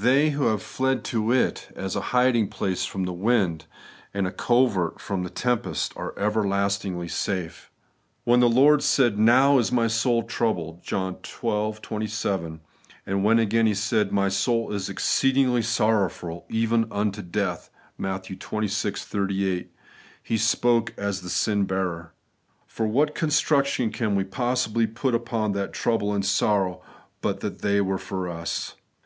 [0.00, 3.66] They who have fled to it aa a hiding place from the wind,
[4.14, 7.70] and a covert from the tempest, are everlastingly safe.
[8.24, 11.76] When the Lord said,' Now is my soul^ troubled' (John xii.
[11.82, 12.60] 27);
[13.04, 13.66] and when, again.
[13.66, 19.70] He said, 'My soul is exceeding sorrowful, even unto death* (Matt, xxvi 38),
[20.22, 22.14] He spoke as the sin bearer.
[22.66, 26.80] For what construction can we possibly put upon that trouble and sorrow,
[27.20, 28.74] but that they were for us